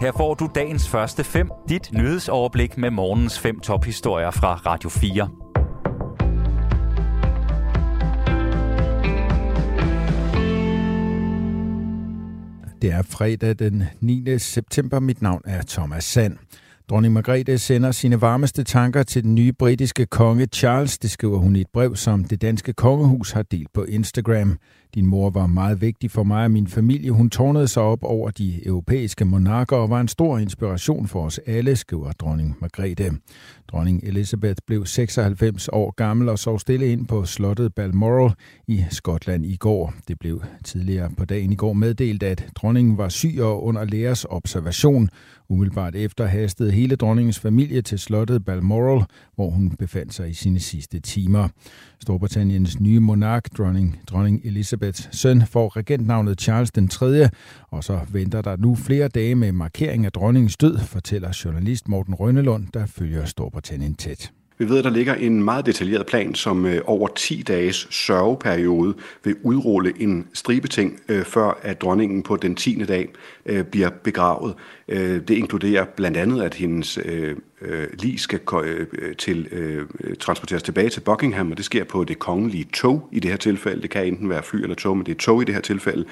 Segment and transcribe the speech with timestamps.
[0.00, 5.28] Her får du dagens første fem, dit nyhedsoverblik med morgens fem tophistorier fra Radio 4.
[12.82, 14.38] Det er fredag den 9.
[14.38, 15.00] september.
[15.00, 16.36] Mit navn er Thomas Sand.
[16.90, 20.98] Dronning Margrethe sender sine varmeste tanker til den nye britiske konge Charles.
[20.98, 24.58] Det skriver hun i et brev, som det danske kongehus har delt på Instagram.
[24.94, 27.10] Din mor var meget vigtig for mig og min familie.
[27.10, 31.40] Hun tårnede sig op over de europæiske monarker og var en stor inspiration for os
[31.46, 33.10] alle, skriver dronning Margrethe.
[33.68, 38.34] Dronning Elizabeth blev 96 år gammel og sov stille ind på slottet Balmoral
[38.68, 39.94] i Skotland i går.
[40.08, 44.24] Det blev tidligere på dagen i går meddelt, at dronningen var syg og under lægers
[44.24, 45.08] observation.
[45.50, 49.04] Umiddelbart efter hastede hele dronningens familie til slottet Balmoral,
[49.34, 51.48] hvor hun befandt sig i sine sidste timer.
[52.00, 57.28] Storbritanniens nye monark, dronning, dronning Elizabeths søn, får regentnavnet Charles den 3.,
[57.68, 62.14] og så venter der nu flere dage med markering af dronningens død, fortæller journalist Morten
[62.14, 64.32] Rønnelund, der følger Storbritannien tæt.
[64.60, 68.94] Vi ved, at der ligger en meget detaljeret plan, som øh, over 10 dages sørgeperiode
[69.24, 72.84] vil udrulle en stribe ting, øh, før at dronningen på den 10.
[72.84, 73.08] dag
[73.46, 74.54] øh, bliver begravet.
[74.88, 78.86] Øh, det inkluderer blandt andet, at hendes øh, Øh, lige skal øh,
[79.18, 79.86] til, øh,
[80.20, 83.82] transporteres tilbage til Buckingham, og det sker på det kongelige tog i det her tilfælde.
[83.82, 86.04] Det kan enten være fly eller tog, men det er tog i det her tilfælde.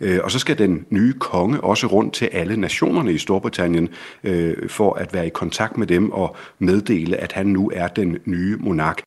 [0.00, 3.88] Øh, og så skal den nye konge også rundt til alle nationerne i Storbritannien
[4.24, 8.18] øh, for at være i kontakt med dem og meddele, at han nu er den
[8.24, 9.02] nye monark.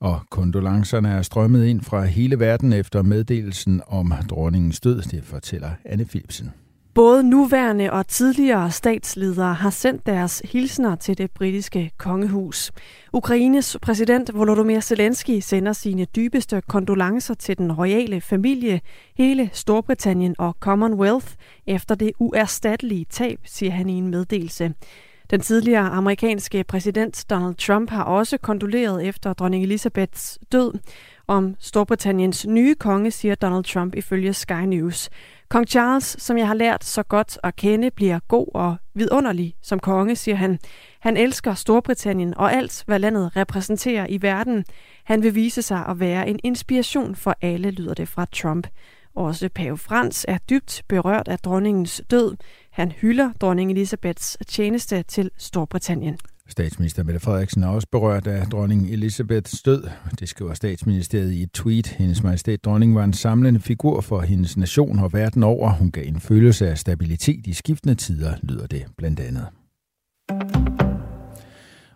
[0.00, 5.70] Og kondolancerne er strømmet ind fra hele verden efter meddelelsen om dronningens død, det fortæller
[5.84, 6.50] Anne Philipsen.
[6.94, 12.72] Både nuværende og tidligere statsledere har sendt deres hilsner til det britiske kongehus.
[13.12, 18.80] Ukraines præsident Volodymyr Zelensky sender sine dybeste kondolencer til den royale familie,
[19.16, 21.26] hele Storbritannien og Commonwealth
[21.66, 24.74] efter det uerstattelige tab, siger han i en meddelelse.
[25.30, 30.72] Den tidligere amerikanske præsident Donald Trump har også kondoleret efter dronning Elizabeths død.
[31.26, 35.10] Om Storbritanniens nye konge, siger Donald Trump ifølge Sky News.
[35.48, 39.78] Kong Charles, som jeg har lært så godt at kende, bliver god og vidunderlig som
[39.78, 40.58] konge, siger han.
[41.00, 44.64] Han elsker Storbritannien og alt, hvad landet repræsenterer i verden.
[45.04, 48.66] Han vil vise sig at være en inspiration for alle, lyder det fra Trump.
[49.14, 52.36] Også pave Frans er dybt berørt af dronningens død.
[52.70, 56.18] Han hylder dronning Elisabeths tjeneste til Storbritannien.
[56.52, 59.84] Statsminister Mette Frederiksen er også berørt af dronning Elisabeths død.
[60.20, 61.86] Det skriver statsministeriet i et tweet.
[61.86, 65.72] Hendes majestæt dronning var en samlende figur for hendes nation og verden over.
[65.72, 69.46] Hun gav en følelse af stabilitet i skiftende tider, lyder det blandt andet.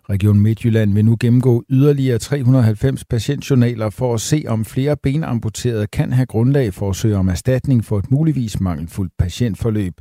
[0.09, 6.13] Region Midtjylland vil nu gennemgå yderligere 390 patientjournaler for at se, om flere benamputerede kan
[6.13, 9.93] have grundlag for at søge om erstatning for et muligvis mangelfuldt patientforløb.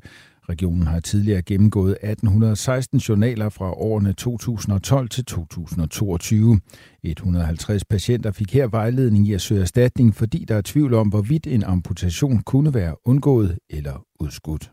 [0.49, 6.61] Regionen har tidligere gennemgået 1816 journaler fra årene 2012 til 2022.
[7.03, 11.47] 150 patienter fik her vejledning i at søge erstatning, fordi der er tvivl om, hvorvidt
[11.47, 14.71] en amputation kunne være undgået eller udskudt.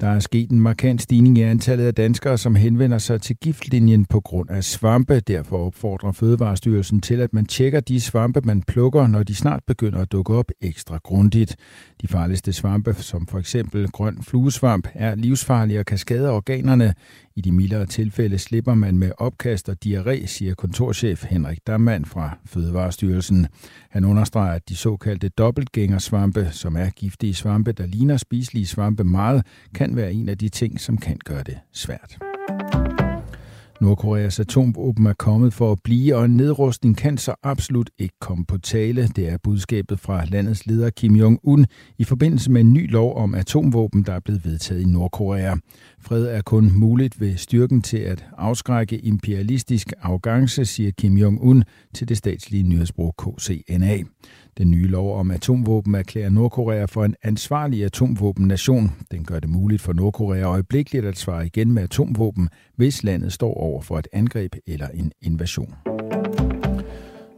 [0.00, 4.04] Der er sket en markant stigning i antallet af danskere, som henvender sig til giftlinjen
[4.04, 5.20] på grund af svampe.
[5.20, 9.98] Derfor opfordrer Fødevarestyrelsen til, at man tjekker de svampe, man plukker, når de snart begynder
[9.98, 11.56] at dukke op ekstra grundigt.
[12.02, 16.94] De farligste svampe, som for eksempel grøn fluesvamp, er livsfarlige og kan skade organerne.
[17.36, 22.38] I de mildere tilfælde slipper man med opkast og diarré, siger kontorchef Henrik Dammann fra
[22.46, 23.46] Fødevarestyrelsen.
[23.90, 29.46] Han understreger, at de såkaldte dobbeltgængersvampe, som er giftige svampe, der ligner spiselige svampe meget,
[29.74, 32.18] kan være en af de ting, som kan gøre det svært.
[33.80, 38.44] Nordkoreas atomvåben er kommet for at blive, og en nedrustning kan så absolut ikke komme
[38.44, 39.08] på tale.
[39.16, 41.64] Det er budskabet fra landets leder Kim Jong-un
[41.98, 45.54] i forbindelse med en ny lov om atomvåben, der er blevet vedtaget i Nordkorea.
[46.00, 51.62] Fred er kun muligt ved styrken til at afskrække imperialistisk arrogance, siger Kim Jong-un
[51.94, 53.98] til det statslige nyhedsbrug KCNA.
[54.58, 58.90] Den nye lov om atomvåben erklærer Nordkorea for en ansvarlig atomvåbennation.
[59.10, 62.48] Den gør det muligt for Nordkorea øjeblikkeligt at svare igen med atomvåben,
[62.78, 65.74] hvis landet står over for et angreb eller en invasion.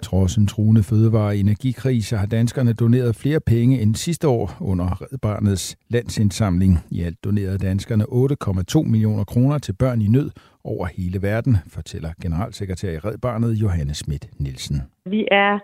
[0.03, 5.03] Trods en truende fødevare- og energikrise har danskerne doneret flere penge end sidste år under
[5.03, 6.79] Red Barnets landsindsamling.
[6.91, 10.31] I alt donerede danskerne 8,2 millioner kroner til børn i nød
[10.65, 14.77] over hele verden, fortæller generalsekretær i Red Barnet Johannes Schmidt Nielsen.
[15.07, 15.59] Vi er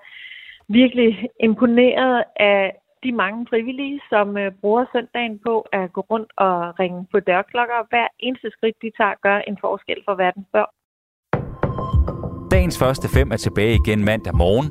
[0.68, 2.72] virkelig imponeret af
[3.06, 7.80] de mange frivillige, som øh, bruger søndagen på at gå rundt og ringe på dørklokker.
[7.92, 10.72] Hver eneste skridt, de tager, gør en forskel for verdens børn.
[12.54, 14.68] Dagens første fem er tilbage igen mandag morgen.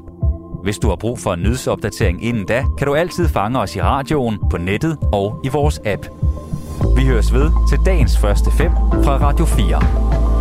[0.65, 3.81] Hvis du har brug for en nyhedsopdatering inden da, kan du altid fange os i
[3.81, 6.03] radioen, på nettet og i vores app.
[6.97, 8.71] Vi høres ved til dagens første fem
[9.05, 10.34] fra Radio 4.